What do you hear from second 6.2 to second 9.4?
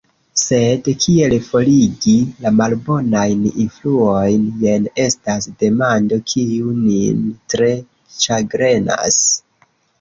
kiu nin tre ĉagrenas